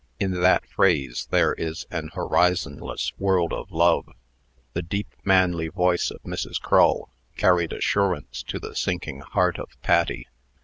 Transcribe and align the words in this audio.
In 0.19 0.31
that 0.41 0.65
phrase 0.67 1.27
there 1.29 1.53
is 1.53 1.85
an 1.91 2.09
horizonless 2.15 3.13
world 3.19 3.53
of 3.53 3.69
love. 3.69 4.09
The 4.73 4.81
deep, 4.81 5.09
manly 5.23 5.67
voice 5.67 6.09
of 6.09 6.23
Mrs. 6.23 6.59
Crull 6.59 7.11
carried 7.37 7.71
assurance 7.71 8.41
to 8.47 8.57
the 8.59 8.75
sinking 8.75 9.19
heart 9.19 9.59
of 9.59 9.79
Patty. 9.83 10.25